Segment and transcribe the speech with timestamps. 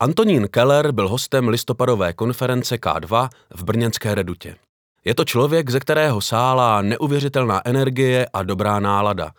[0.00, 4.56] Antonín Keller byl hostem listopadové konference K2 v Brněnské redutě.
[5.04, 9.30] Je to člověk, ze kterého sálá neuvěřitelná energie a dobrá nálada.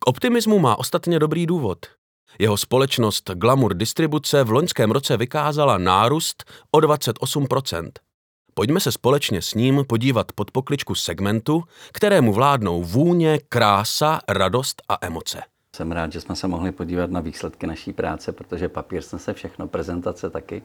[0.00, 1.78] K optimismu má ostatně dobrý důvod.
[2.38, 7.90] Jeho společnost Glamour Distribuce v loňském roce vykázala nárůst o 28%.
[8.54, 11.62] Pojďme se společně s ním podívat pod pokličku segmentu,
[11.92, 15.42] kterému vládnou vůně, krása, radost a emoce.
[15.76, 19.68] Jsem rád, že jsme se mohli podívat na výsledky naší práce, protože papír se všechno,
[19.68, 20.62] prezentace taky.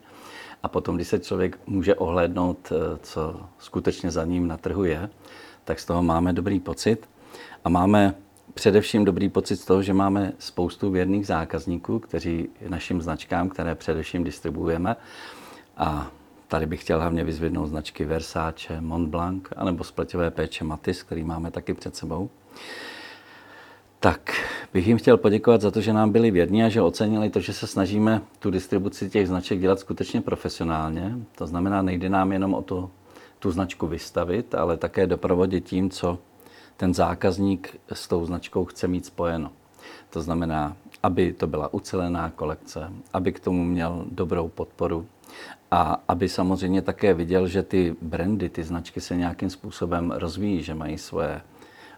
[0.64, 5.10] A potom, když se člověk může ohlédnout, eh, co skutečně za ním na trhu je,
[5.64, 7.10] tak z toho máme dobrý pocit.
[7.64, 8.16] A máme
[8.54, 14.24] především dobrý pocit z toho, že máme spoustu věrných zákazníků, kteří našim značkám, které především
[14.24, 14.96] distribuujeme,
[15.78, 16.12] a
[16.48, 21.74] tady bych chtěl hlavně vyzvednout značky Versace, Montblanc, anebo spleťové péče Matis, který máme taky
[21.74, 22.30] před sebou,
[24.02, 24.34] tak
[24.74, 27.54] bych jim chtěl poděkovat za to, že nám byli věrní a že ocenili to, že
[27.54, 31.16] se snažíme tu distribuci těch značek dělat skutečně profesionálně.
[31.38, 32.90] To znamená, nejde nám jenom o to,
[33.40, 36.20] tu značku vystavit, ale také doprovodit tím, co
[36.78, 39.52] ten zákazník s tou značkou chce mít spojeno.
[40.10, 45.06] To znamená, aby to byla ucelená kolekce, aby k tomu měl dobrou podporu
[45.72, 50.76] a aby samozřejmě také viděl, že ty brandy, ty značky se nějakým způsobem rozvíjí, že
[50.76, 51.42] mají svoje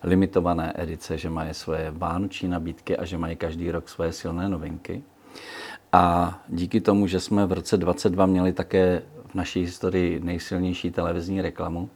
[0.04, 5.04] limitované edice, že mají svoje vánoční nabídky a že mají každý rok svoje silné novinky.
[5.92, 11.42] A díky tomu, že jsme v roce 22 měli také v naší historii nejsilnější televizní
[11.42, 11.90] reklamu,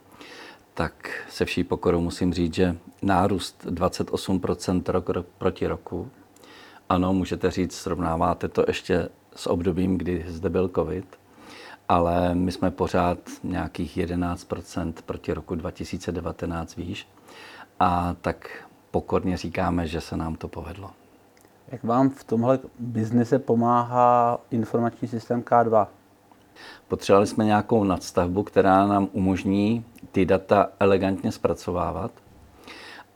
[0.74, 6.10] tak se vší pokorou musím říct, že nárůst 28% rok, rok proti roku,
[6.88, 11.18] ano, můžete říct, srovnáváte to ještě s obdobím, kdy zde byl covid,
[11.88, 17.06] ale my jsme pořád nějakých 11% proti roku 2019 výš
[17.80, 20.90] a tak pokorně říkáme, že se nám to povedlo.
[21.68, 25.86] Jak vám v tomhle biznise pomáhá informační systém K2?
[26.88, 32.10] Potřebovali jsme nějakou nadstavbu, která nám umožní ty data elegantně zpracovávat.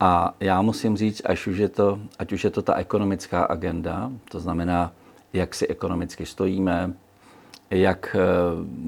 [0.01, 4.11] A já musím říct, až už je to, ať už je to ta ekonomická agenda,
[4.31, 4.93] to znamená,
[5.33, 6.93] jak si ekonomicky stojíme,
[7.73, 8.21] jak eh,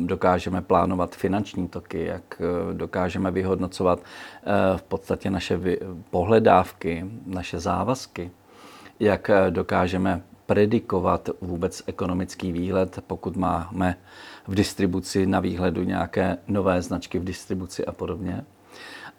[0.07, 5.61] dokážeme plánovat finanční toky, jak eh, dokážeme vyhodnocovat eh, v podstatě naše
[6.11, 8.31] pohledávky, naše závazky,
[9.01, 13.97] jak dokážeme predikovat vůbec ekonomický výhled, pokud máme
[14.47, 18.45] v distribuci na výhledu nějaké nové značky v distribuci a podobně.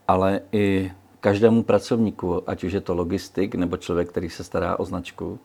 [0.08, 4.86] Ale i každému pracovníku, ať už je to logistik nebo člověk, který se stará o
[4.86, 5.40] značku,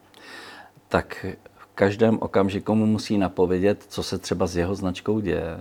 [0.89, 1.27] tak
[1.75, 5.59] každém okamžiku mu musí napovědět, co se třeba s jeho značkou děje,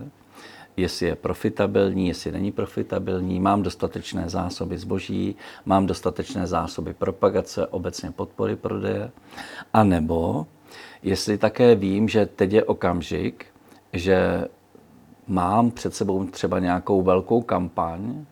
[0.76, 8.10] jestli je profitabilní, jestli není profitabilní, mám dostatečné zásoby zboží, mám dostatečné zásoby propagace, obecně
[8.10, 9.10] podpory prodeje,
[9.72, 10.46] a nebo
[11.02, 13.46] jestli také vím, že teď je okamžik,
[13.92, 14.44] že
[15.26, 18.24] mám před sebou třeba nějakou velkou kampaň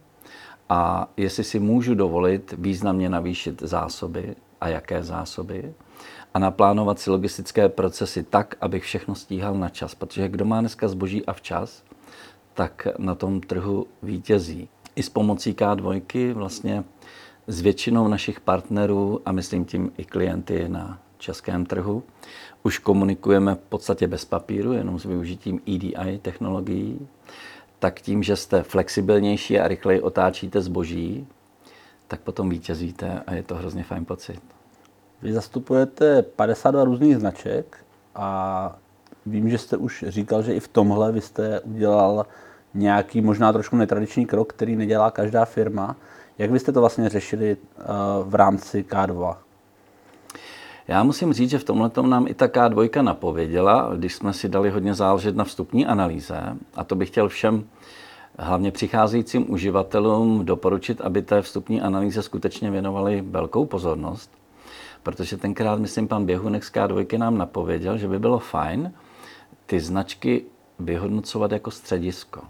[0.69, 5.75] a jestli si můžu dovolit významně navýšit zásoby a jaké zásoby,
[6.35, 9.95] a naplánovat si logistické procesy tak, abych všechno stíhal na čas.
[9.95, 11.83] Protože kdo má dneska zboží a včas,
[12.55, 14.69] tak na tom trhu vítězí.
[14.97, 16.85] I s pomocí K2 vlastně
[17.47, 22.03] s většinou našich partnerů a myslím tím i klienty na českém trhu
[22.63, 27.09] už komunikujeme v podstatě bez papíru, jenom s využitím EDI technologií,
[27.79, 31.27] tak tím, že jste flexibilnější a rychleji otáčíte zboží,
[32.09, 34.58] tak potom vítězíte a je to hrozně fajn pocit.
[35.23, 37.77] Vy zastupujete 52 různých značek
[38.15, 38.79] a
[39.27, 42.27] vím, že jste už říkal, že i v tomhle vy jste udělal
[42.75, 45.97] nějaký možná trošku netradiční krok, který nedělá každá firma.
[46.39, 47.85] Jak byste to vlastně řešili eh,
[48.23, 49.37] v rámci K2?
[50.89, 54.71] Já musím říct, že v tomhle nám i ta K2 napověděla, když jsme si dali
[54.71, 56.57] hodně záležet na vstupní analýze.
[56.75, 57.65] A to bych chtěl všem
[58.39, 64.38] hlavně přicházejícím uživatelům doporučit, aby té vstupní analýze skutečně věnovali velkou pozornost
[65.03, 68.93] protože tenkrát, myslím, pan Běhunek z K2 nám napověděl, že by bylo fajn
[69.67, 70.45] ty značky
[70.79, 72.41] vyhodnocovat jako středisko.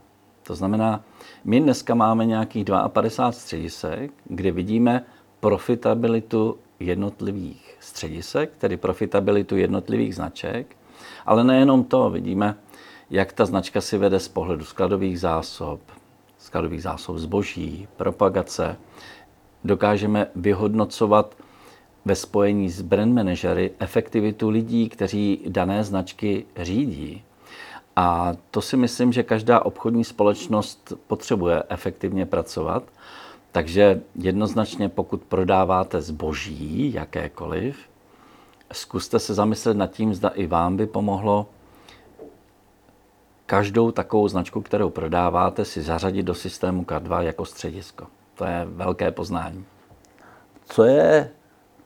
[0.43, 1.05] To znamená,
[1.45, 5.05] my dneska máme nějakých 52 středisek, kde vidíme
[5.41, 10.77] profitabilitu jednotlivých středisek, tedy profitabilitu jednotlivých značek,
[11.27, 12.55] ale nejenom to, vidíme,
[13.11, 15.81] jak ta značka si vede z pohledu skladových zásob,
[16.39, 18.77] skladových zásob zboží, propagace.
[19.65, 21.35] Dokážeme vyhodnocovat
[22.09, 27.23] ve spojení s brand manažery efektivitu lidí, kteří dané značky řídí.
[27.97, 32.83] A to si myslím, že každá obchodní společnost potřebuje efektivně pracovat.
[33.53, 37.77] Takže jednoznačně, pokud prodáváte zboží, jakékoliv,
[38.73, 41.47] zkuste se zamyslet nad tím, zda i vám by pomohlo
[43.47, 48.07] každou takovou značku, kterou prodáváte, si zařadit do systému K2 jako středisko.
[48.35, 49.65] To je velké poznání.
[50.65, 51.31] Co je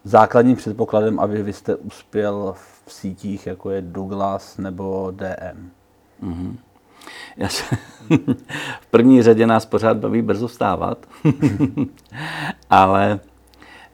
[0.05, 2.55] základním předpokladem, aby vy jste uspěl
[2.87, 5.71] v sítích, jako je Douglas nebo DM?
[6.23, 6.57] Mm-hmm.
[7.37, 7.77] Já se,
[8.81, 11.07] v první řadě nás pořád baví brzo vstávat,
[12.71, 13.21] ale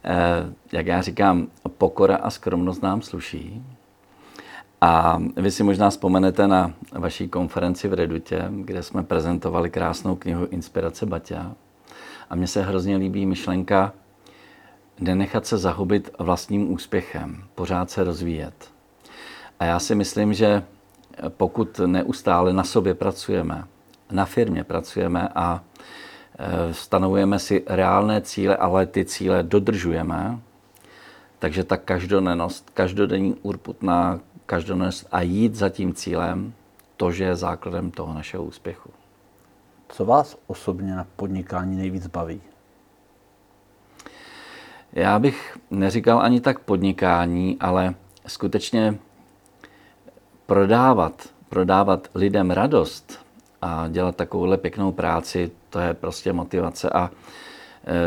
[0.05, 3.63] eh, jak já říkám, pokora a skromnost nám sluší.
[4.81, 10.47] A vy si možná vzpomenete na vaší konferenci v Redutě, kde jsme prezentovali krásnou knihu
[10.47, 11.53] Inspirace Baťa.
[12.31, 13.93] A mně se hrozně líbí myšlenka
[15.01, 18.71] nenechat se zahubit vlastním úspěchem, pořád se rozvíjet.
[19.61, 20.63] A já si myslím, že
[21.29, 23.65] pokud neustále na sobě pracujeme,
[24.11, 25.65] na firmě pracujeme a
[26.39, 30.39] e, stanovujeme si reálné cíle, ale ty cíle dodržujeme,
[31.39, 36.53] takže ta každodennost, každodenní urputná každodennost a jít za tím cílem,
[36.97, 38.91] to, že je základem toho našeho úspěchu.
[39.89, 42.41] Co vás osobně na podnikání nejvíc baví?
[44.99, 47.95] Já bych neříkal ani tak podnikání, ale
[48.27, 48.99] skutečně
[50.47, 53.19] prodávat, prodávat lidem radost
[53.63, 57.11] a dělat takovouhle pěknou práci, to je prostě motivace a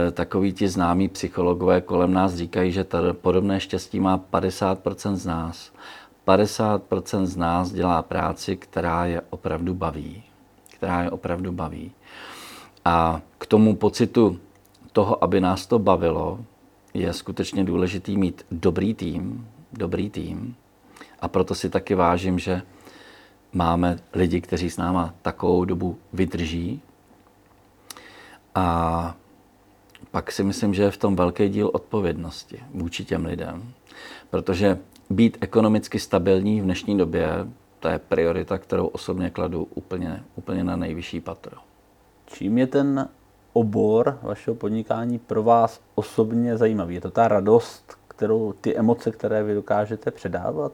[0.07, 5.25] e, takový ti známí psychologové kolem nás říkají, že to podobné štěstí má 50% z
[5.25, 5.71] nás.
[6.27, 10.23] 50% z nás dělá práci, která je opravdu baví.
[10.73, 11.91] Která je opravdu baví.
[12.85, 14.39] A k tomu pocitu
[14.91, 16.39] toho, aby nás to bavilo,
[16.93, 20.55] je skutečně důležitý mít dobrý tým, dobrý tým,
[21.19, 22.61] a proto si taky vážím, že
[23.53, 26.81] máme lidi, kteří s náma takovou dobu vydrží.
[28.55, 29.15] A
[30.11, 33.73] pak si myslím, že je v tom velký díl odpovědnosti vůči těm lidem.
[34.29, 34.79] Protože
[35.09, 37.27] být ekonomicky stabilní v dnešní době,
[37.79, 41.57] to je priorita, kterou osobně kladu úplně, úplně na nejvyšší patro.
[42.25, 43.09] Čím je ten
[43.53, 46.95] obor vašeho podnikání pro vás osobně zajímavý?
[46.95, 50.71] Je to ta radost, kterou, ty emoce, které vy dokážete předávat?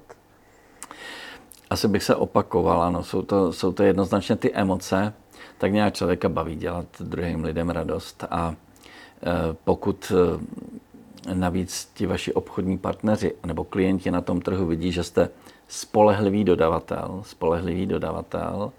[1.69, 5.13] asi bych se opakoval, ano, jsou to, jsou to jednoznačně ty emoce,
[5.57, 12.33] tak nějak člověka baví dělat druhým lidem radost a e, pokud e, navíc ti vaši
[12.33, 15.29] obchodní partneři nebo klienti na tom trhu vidí, že jste
[15.67, 18.71] spolehlivý dodavatel, spolehlivý dodavatel,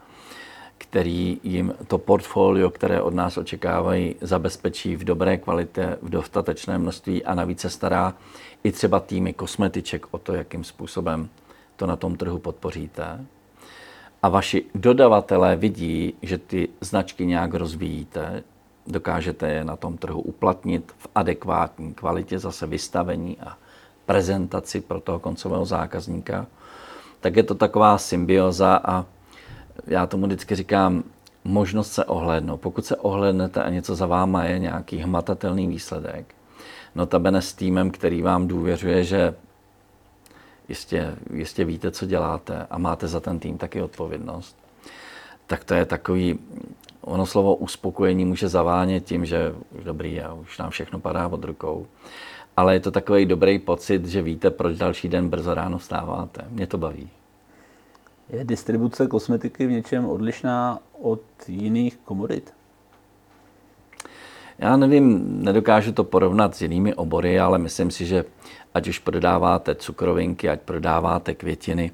[0.78, 7.24] který jim to portfolio, které od nás očekávají, zabezpečí v dobré kvalitě, v dostatečné množství
[7.24, 8.14] a navíc se stará
[8.64, 11.28] i třeba týmy kosmetiček o to, jakým způsobem
[11.76, 13.24] to na tom trhu podpoříte.
[14.22, 18.42] A vaši dodavatelé vidí, že ty značky nějak rozvíjíte,
[18.86, 23.56] dokážete je na tom trhu uplatnit v adekvátní kvalitě, zase vystavení a
[24.06, 26.46] prezentaci pro toho koncového zákazníka,
[27.20, 29.04] tak je to taková symbioza a
[29.86, 31.04] já tomu vždycky říkám,
[31.44, 32.60] možnost se ohlédnout.
[32.60, 36.34] Pokud se ohlédnete a něco za váma je nějaký hmatatelný výsledek,
[36.94, 39.34] notabene s týmem, který vám důvěřuje, že
[40.68, 44.56] jistě, jistě víte, co děláte a máte za ten tým taky odpovědnost,
[45.46, 46.38] tak to je takový,
[47.00, 51.44] ono slovo uspokojení může zavánět tím, že už dobrý a už nám všechno padá od
[51.44, 51.86] rukou.
[52.56, 56.44] Ale je to takový dobrý pocit, že víte, proč další den brzo ráno vstáváte.
[56.50, 57.10] Mě to baví.
[58.30, 62.52] Je distribuce kosmetiky v něčem odlišná od jiných komodit?
[64.58, 68.24] Já nevím, nedokážu to porovnat s jinými obory, ale myslím si, že
[68.74, 71.90] ať už prodáváte cukrovinky, ať prodáváte květiny,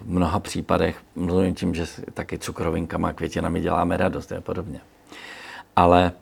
[0.00, 4.80] v mnoha případech mluvím tím, že taky cukrovinkama, květinami děláme radost a podobně.
[5.76, 6.12] Ale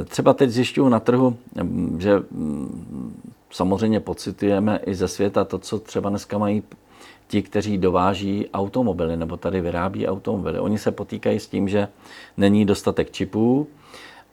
[0.00, 1.36] e, třeba teď zjišťuju na trhu,
[1.98, 2.22] že
[3.50, 6.62] samozřejmě pocitujeme i ze světa to, co třeba dneska mají
[7.28, 10.58] ti, kteří dováží automobily nebo tady vyrábí automobily.
[10.58, 11.88] Oni se potýkají s tím, že
[12.36, 13.68] není dostatek čipů,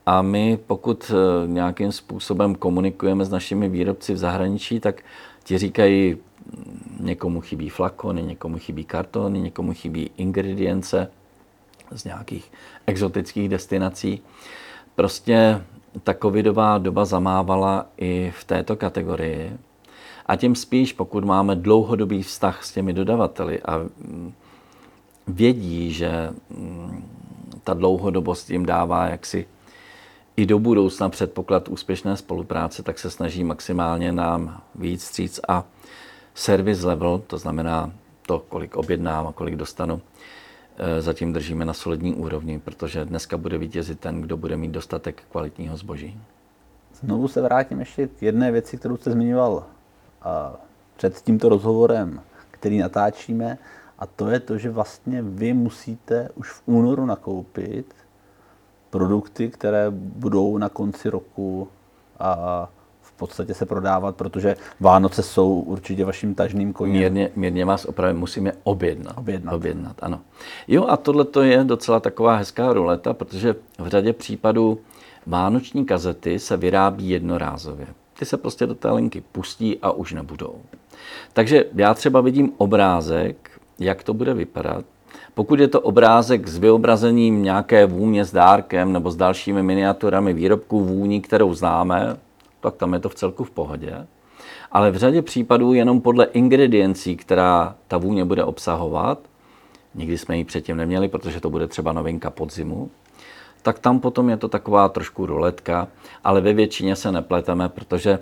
[0.05, 5.01] a my, pokud eh, nějakým způsobem komunikujeme s našimi výrobci v zahraničí, tak
[5.43, 11.12] ti říkají, mm, někomu chybí flakony, někomu chybí kartony, někomu chybí ingredience
[11.91, 12.51] z nějakých
[12.88, 14.21] exotických destinací.
[14.95, 15.62] Prostě
[16.03, 19.57] ta covidová doba zamávala i v této kategorii.
[20.25, 24.34] A tím spíš, pokud máme dlouhodobý vztah s těmi dodavateli a mm,
[25.27, 27.10] vědí, že mm,
[27.63, 29.46] ta dlouhodobost jim dává jaksi
[30.38, 35.63] i do budoucna předpoklad úspěšné spolupráce, tak se snaží maximálně nám víc stříc a
[36.36, 37.92] service level, to znamená
[38.27, 40.01] to, kolik objednám a kolik dostanu,
[40.77, 45.24] eh, zatím držíme na solidní úrovni, protože dneska bude vítězit ten, kdo bude mít dostatek
[45.32, 46.20] kvalitního zboží.
[47.00, 49.63] Znovu se vrátím ještě k jedné věci, kterou jste zmiňoval
[50.96, 53.58] před tímto rozhovorem, který natáčíme,
[54.00, 57.96] a to je to, že vlastně vy musíte už v únoru nakoupit
[58.89, 61.68] produkty, které budou na konci roku
[62.20, 62.70] a
[63.01, 66.94] v podstatě se prodávat, protože Vánoce jsou určitě vaším tažným koněm.
[66.94, 69.18] Mírně, mírně vás opravdu musíme objednat.
[69.18, 69.53] Objednat.
[69.53, 70.22] objednat ano.
[70.68, 74.80] Jo, a tohle to je docela taková hezká ruleta, protože v řadě případů
[75.27, 77.88] vánoční kazety se vyrábí jednorázově.
[78.24, 80.56] Ty se prostě do té linky pustí a už nebudou.
[81.34, 84.86] Takže já třeba vidím obrázek, jak to bude vypadat.
[85.34, 90.84] Pokud je to obrázek s vyobrazením nějaké vůně s dárkem nebo s dalšími miniaturami výrobků
[90.84, 92.18] vůní, kterou známe,
[92.60, 94.08] tak tam je to v celku v pohodě.
[94.72, 99.20] Ale v řadě případů jenom podle ingrediencí, která ta vůně bude obsahovat,
[99.96, 102.89] nikdy jsme ji předtím neměli, protože to bude třeba novinka podzimu,
[103.63, 105.88] tak tam potom je to taková trošku ruletka,
[106.24, 108.20] ale ve většině se nepleteme, protože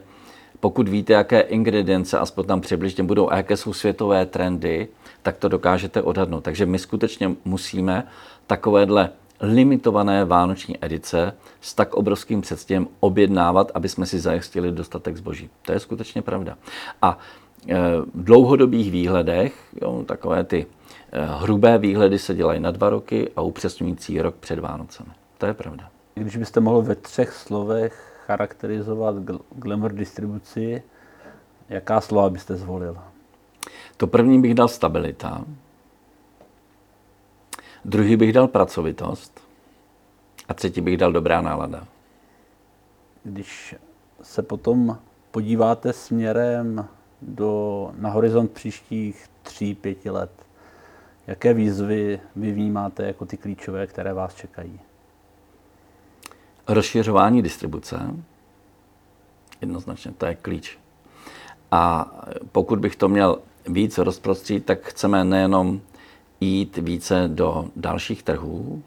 [0.59, 4.87] pokud víte, jaké ingredience, aspoň tam přibližně budou a jaké jsou světové trendy,
[5.21, 6.43] tak to dokážete odhadnout.
[6.43, 8.07] Takže my skutečně musíme
[8.47, 9.09] takovéhle
[9.41, 15.49] limitované vánoční edice s tak obrovským předstěhem objednávat, aby jsme si zajistili dostatek zboží.
[15.61, 16.57] To je skutečně pravda.
[17.01, 17.17] A
[17.67, 17.75] e,
[18.13, 20.65] v dlouhodobých výhledech, jo, takové ty
[21.11, 25.20] e, hrubé výhledy se dělají na dva roky a upřesňující rok před Vánocemi.
[25.41, 25.89] To je pravda.
[26.13, 29.15] Když byste mohl ve třech slovech charakterizovat
[29.55, 30.83] Glamour distribuci,
[31.69, 32.97] jaká slova byste zvolil?
[33.97, 35.45] To první bych dal stabilita,
[37.85, 39.41] druhý bych dal pracovitost
[40.47, 41.87] a třetí bych dal dobrá nálada.
[43.23, 43.75] Když
[44.21, 44.97] se potom
[45.31, 46.87] podíváte směrem
[47.21, 50.31] do, na horizont příštích tří, pěti let,
[51.27, 54.79] jaké výzvy vy vnímáte jako ty klíčové, které vás čekají?
[56.67, 58.15] Rozšiřování distribuce,
[59.61, 60.77] jednoznačně, to je klíč.
[61.71, 62.11] A
[62.51, 65.81] pokud bych to měl víc rozprostřít, tak chceme nejenom
[66.39, 68.83] jít více do dalších trhů,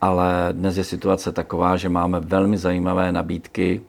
[0.00, 3.82] ale dnes je situace taková, že máme velmi zajímavé nabídky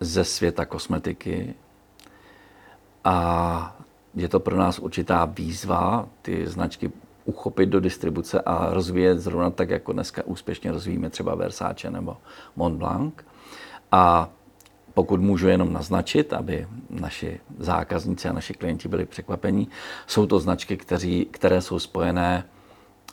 [0.00, 1.54] ze světa kosmetiky
[3.04, 3.76] a
[4.14, 6.92] je to pro nás určitá výzva ty značky
[7.24, 12.16] uchopit do distribuce a rozvíjet zrovna tak, jako dneska úspěšně rozvíjíme třeba Versace nebo
[12.56, 13.14] Montblanc.
[13.92, 14.30] A
[14.94, 19.68] pokud můžu jenom naznačit, aby naši zákazníci a naši klienti byli překvapení,
[20.06, 22.44] jsou to značky, kteří, které jsou spojené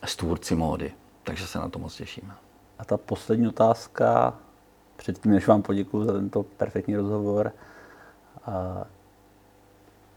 [0.06, 0.91] s tvůrci módy.
[1.24, 2.34] Takže se na to moc těšíme.
[2.80, 4.34] A ta poslední otázka,
[4.96, 7.51] předtím, než vám poděkuji za tento perfektní rozhovor,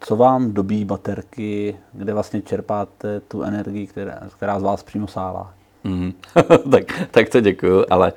[0.07, 5.55] co vám dobí baterky, kde vlastně čerpáte tu energii, která, která z vás přímo sává?
[5.85, 6.13] Mm,
[6.71, 8.13] tak, tak to děkuju, ale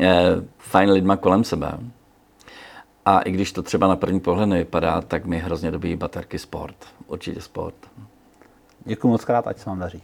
[0.00, 0.24] eh,
[0.58, 1.78] fajn lidma kolem sebe.
[3.04, 6.76] A i když to třeba na první pohled nevypadá, tak mi hrozně dobí baterky sport.
[7.06, 7.74] Určitě sport.
[8.84, 10.02] Děkuji moc krát, ať se vám daří.